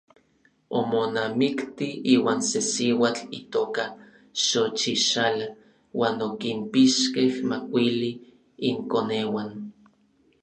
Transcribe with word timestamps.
Omonamikti 0.79 1.87
iuan 2.13 2.39
se 2.49 2.59
siuatl 2.71 3.23
itoka 3.39 3.85
Xochixala 4.47 5.45
uan 5.99 6.17
okinpixkej 6.29 7.29
makuili 7.49 8.11
inkoneuan. 8.69 9.49